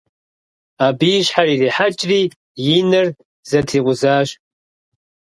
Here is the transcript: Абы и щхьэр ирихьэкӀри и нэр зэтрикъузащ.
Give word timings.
Абы 0.85 1.07
и 1.17 1.21
щхьэр 1.25 1.47
ирихьэкӀри 1.53 2.21
и 2.75 2.77
нэр 2.89 3.07
зэтрикъузащ. 3.49 4.29